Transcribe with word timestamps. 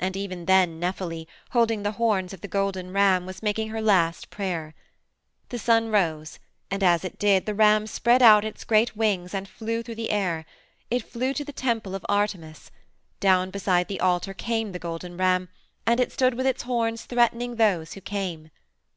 And 0.00 0.16
even 0.16 0.46
then 0.46 0.80
Nephele, 0.80 1.28
holding 1.52 1.84
the 1.84 1.92
horns 1.92 2.32
of 2.32 2.40
the 2.40 2.48
golden 2.48 2.92
ram, 2.92 3.24
was 3.24 3.40
making 3.40 3.68
her 3.68 3.80
last 3.80 4.28
prayer. 4.28 4.74
The 5.50 5.60
sun 5.60 5.90
rose 5.92 6.40
and 6.72 6.82
as 6.82 7.04
it 7.04 7.20
did 7.20 7.46
the 7.46 7.54
ram 7.54 7.86
spread 7.86 8.20
out 8.20 8.44
its 8.44 8.64
great 8.64 8.96
wings 8.96 9.32
and 9.32 9.46
flew 9.46 9.84
through 9.84 9.94
the 9.94 10.10
air. 10.10 10.44
It 10.90 11.04
flew 11.08 11.32
to 11.34 11.44
the 11.44 11.52
temple 11.52 11.94
of 11.94 12.04
Artemis. 12.08 12.72
Down 13.20 13.50
beside 13.52 13.86
the 13.86 14.00
altar 14.00 14.34
came 14.34 14.72
the 14.72 14.80
golden 14.80 15.16
ram, 15.16 15.48
and 15.86 16.00
it 16.00 16.10
stood 16.10 16.34
with 16.34 16.48
its 16.48 16.64
horns 16.64 17.04
threatening 17.04 17.54
those 17.54 17.92
who 17.92 18.00
came. 18.00 18.50